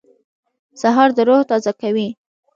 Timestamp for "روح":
1.27-1.41